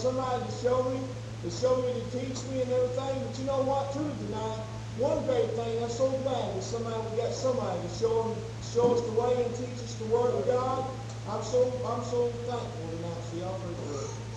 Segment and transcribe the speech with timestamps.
[0.00, 1.00] somebody to show me,
[1.44, 3.20] to show me, to teach me and everything.
[3.20, 3.92] But you know what?
[3.92, 4.64] Truth tonight,
[4.96, 8.96] one great thing I'm so glad that somebody we got somebody to show them, show
[8.96, 10.88] us the way and teach us the word of God.
[11.28, 14.29] I'm so I'm so thankful tonight for y'all.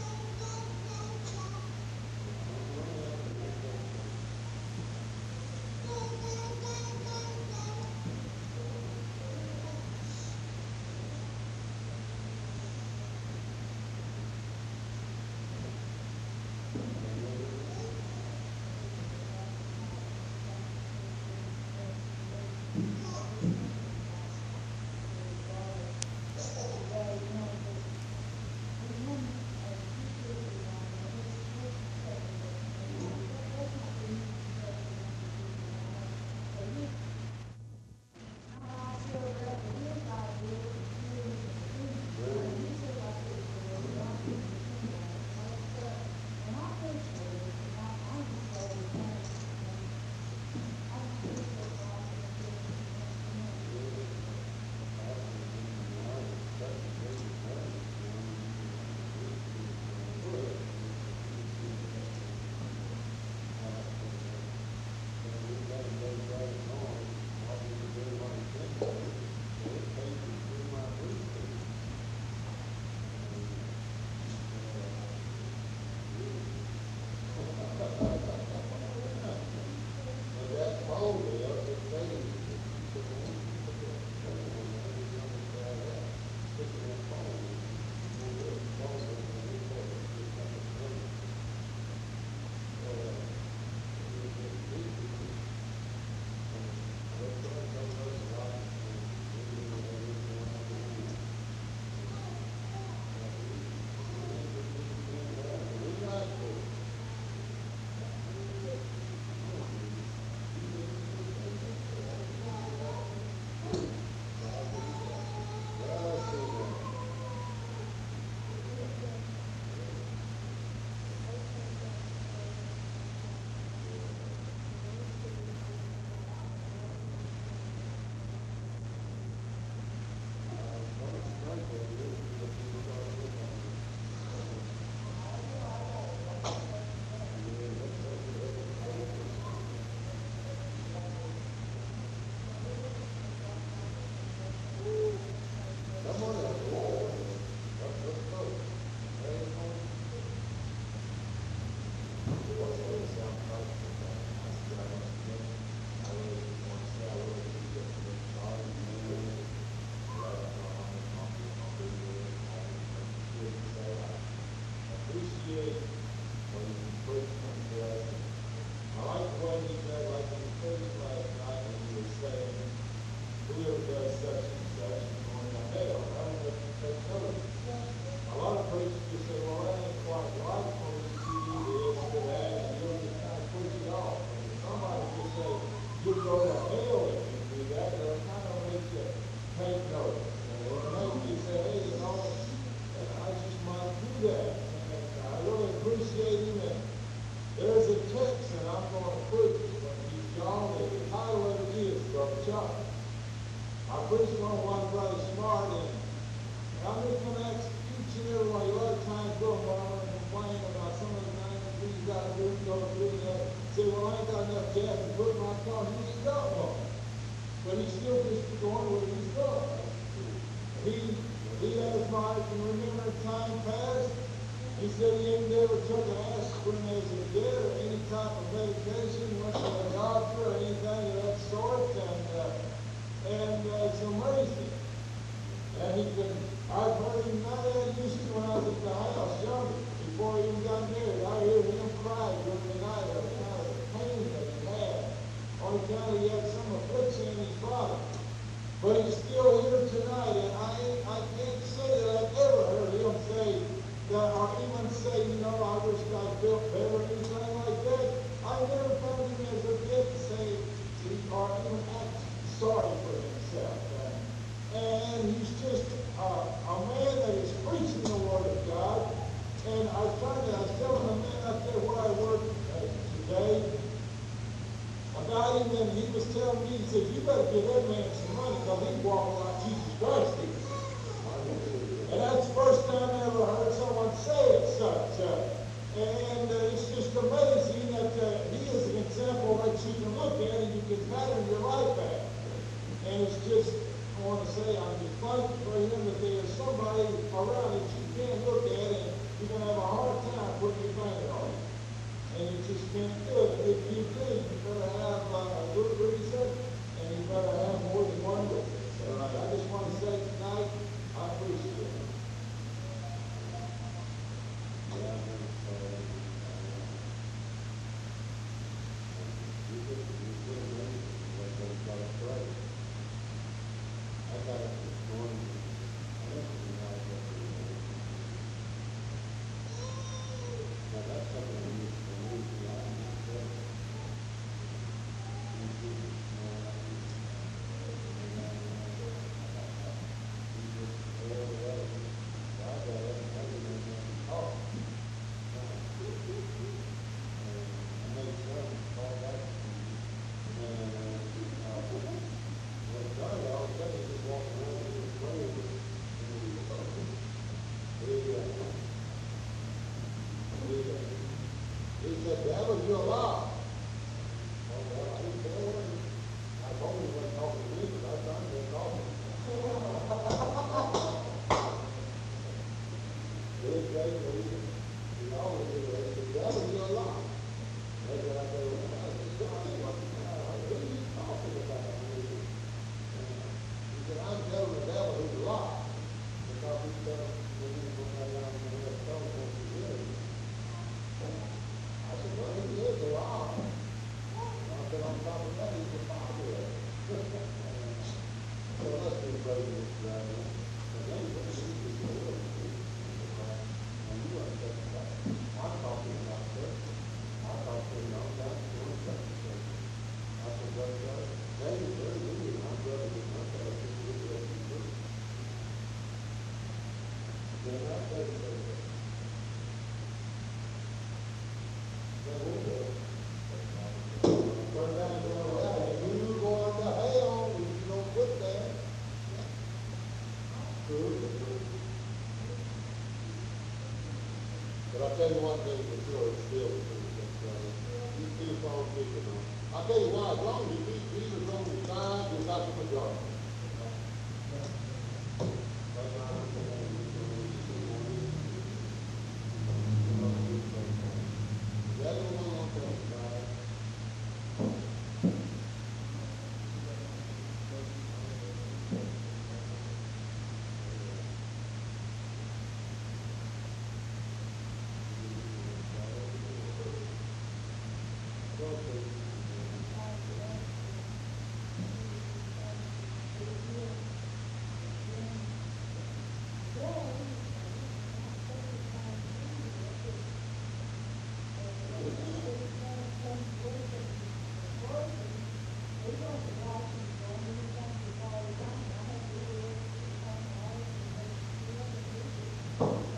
[492.80, 493.13] Oh.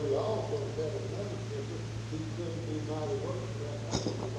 [0.00, 4.29] But he also said another scripture, he couldn't do mighty works without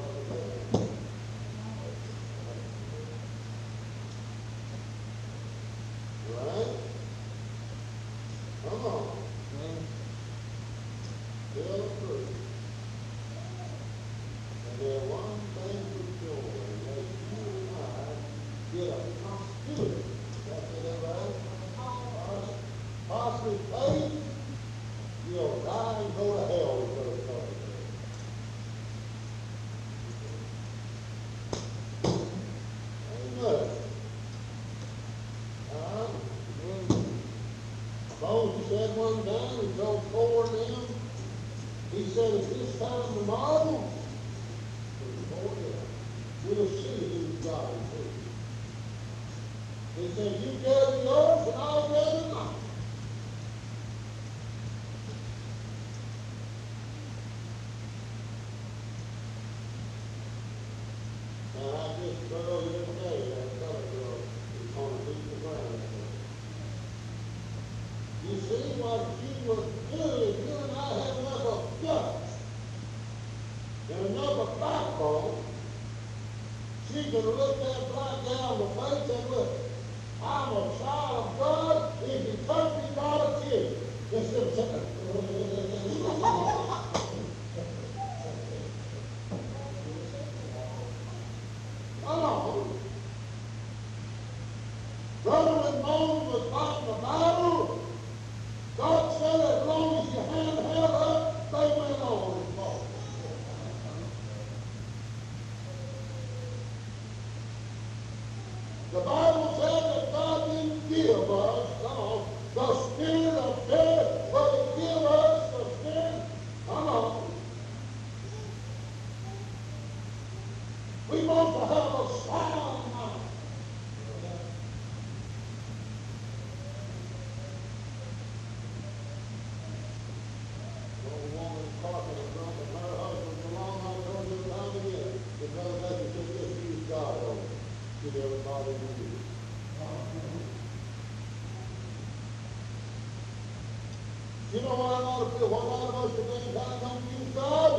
[144.54, 145.46] You know what I want to do.
[145.48, 147.72] What a lot of us are doing trying to confuse God.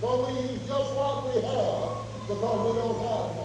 [0.00, 1.92] So we use just what we have
[2.28, 3.39] because we don't have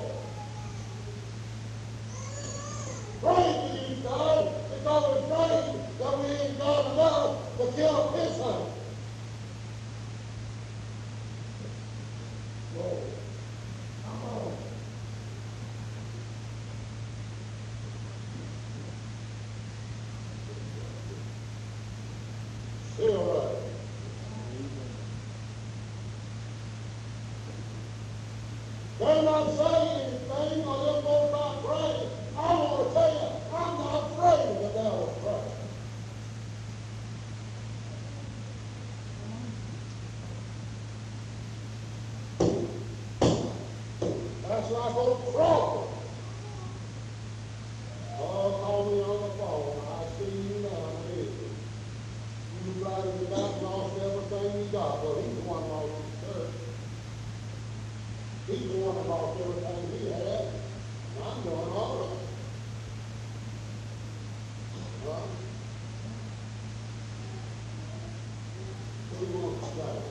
[69.75, 70.01] Hvala.